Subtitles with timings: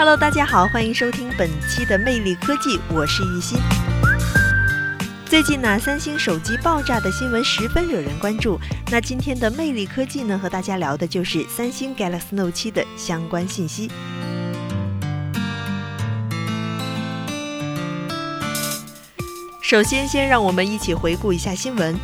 [0.00, 3.60] Hello，大家好，欢迎收听本期的魅力科技，我是玉鑫。
[5.26, 8.58] 最近呢，三星手机爆炸的新闻十分惹人关注。
[8.90, 13.90] 那今天的魅力科技呢，和大家聊的就是三星 Galaxy Note 7的相关信息。
[19.60, 21.94] 首先，先让我们一起回顾一下新闻。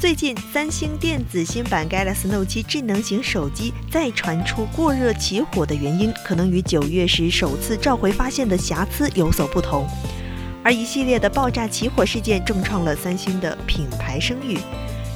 [0.00, 9.86] 最近，三星电子新版 Galaxy Note 7智能型手机再传出过热起火的原因，可能与九月时首次召回发现的瑕疵有所不同。
[10.64, 14.58] 而一系列的爆炸起火事件重创了三星的品牌声誉。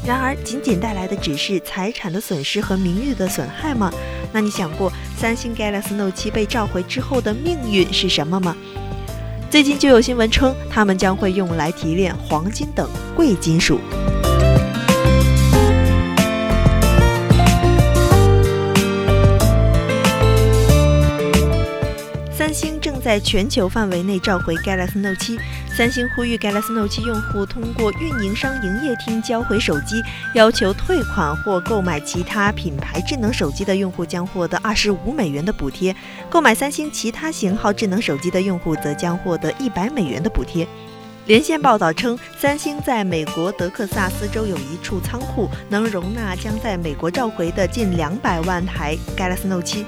[0.07, 3.91] 然而，仅仅带来的只是财产的损失和名誉的损害吗？
[4.35, 8.55] 那你想过三星 Galaxy Note 7被召回之后的命运是什么吗？
[9.49, 13.81] 最近就有新闻称，它们将会用来提炼黄金等贵金属。
[23.05, 25.39] 在全球范围内召回 Galaxy Note 7。
[25.77, 30.03] 三星呼吁 Galaxy Note 7用户通过运营商营业厅交回手机，
[30.35, 35.93] 要求退款或购买其他品牌智能手机的用户将获得二十五美元的补贴；
[36.31, 40.67] 购买三星其他型号智能手机的用户则将获得一百美元的补贴。
[41.27, 49.85] 连线报道称，三星在美国德克萨斯州有一处仓库，能容纳将在美国召回的近两百万台 Galaxy Note 7。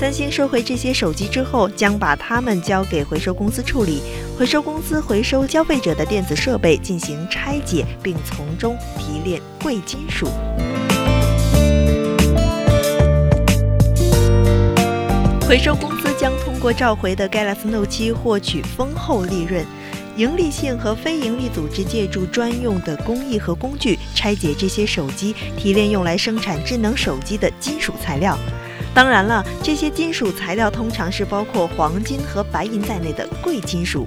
[0.00, 4.00] 三星收回这些手机之后，将把它们交给回收公司处理。
[4.34, 10.26] 回收公司回收消费者的电子设备进行拆解，并从中提炼贵金属。
[15.46, 19.62] 回收公司将通过召回的 Galaxy Note 7获取丰厚利润。
[20.16, 28.38] 盈利性和非盈利组织借助专用的工艺和工具拆解这些手机，提炼用来生产智能手机的金属材料。
[28.92, 34.06] 当然了，这些金属材料通常是包括黄金和白银在内的贵金属。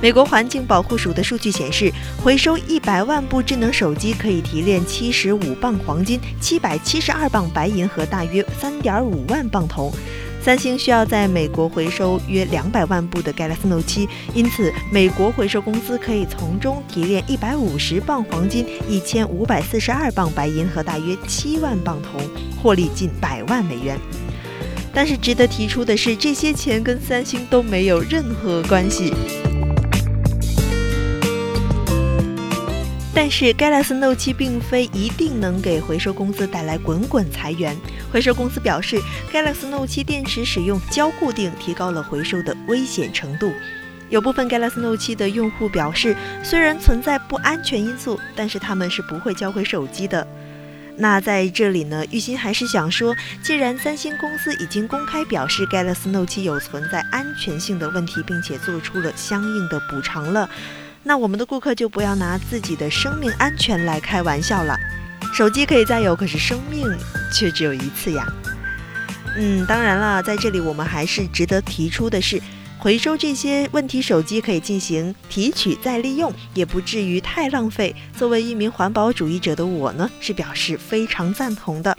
[0.00, 1.90] 美国环境保护署的数据显示，
[2.22, 9.90] 回收一百万部智能手机可以提炼七十五磅黄金、七百七十二磅白银和大约三点五万磅铜。
[10.44, 22.20] 三星需要在美国回收约两百万部的 Galaxy Note 7，因此美国回收公司可以从中提炼一百五十磅黄金、一千五百四十二磅白银和大约七万磅铜，
[22.62, 23.98] 获利近百万美元。
[24.92, 29.14] 但是值得提出的是，这些钱跟三星都没有任何关系。
[33.16, 37.76] 但是 Galaxy Note 7并非一定能给回收公司带来滚滚财源。
[38.12, 39.00] 回收公司表示
[39.32, 43.52] ，Galaxy Note 7电池使用胶固定，提高了回收的危险程度。
[44.10, 50.26] 有部分 Galaxy Note 7的用户表示，虽然存在不安全因素，但是他们是不会交回手机的。
[50.96, 60.50] 那在这里呢，玉鑫还是想说，既然三星公司已经公开表示 Galaxy Note 7有存在安全性的问题，并且做出了相应的补偿了。
[61.04, 64.76] 那我们的顾客就不要拿自己的生命安全来开玩笑了。
[65.34, 66.86] 手机可以再有，可是生命
[67.32, 68.26] 却只有一次呀。
[69.36, 72.40] 嗯，当然了，在这里我们还是值得提出的是，
[72.78, 77.94] 回收这些问题手机可以进行提取再利用，也不至于太浪费。
[78.16, 81.94] 作为一名环保主义者的我呢，是表示非常赞同的。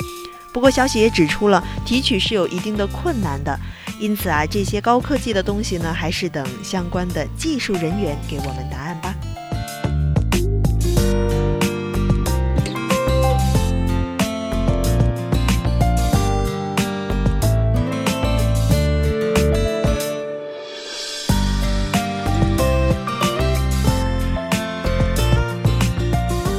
[0.53, 3.59] 不过消息也指出了，提取是有一定的困难的。
[3.99, 8.94] 因此啊，这些高科技的东西呢，还是等相关的技术人员给我们答案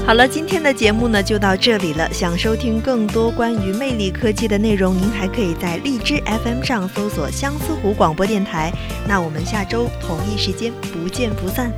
[0.06, 2.08] 好了，今天的节目呢就到这里了。
[2.12, 8.72] 想收听更多关于魅力科技的内容，您还可以在荔枝 FM 上搜索相思湖广播电台。
[9.08, 11.72] 那我们下周同一时间不见不散。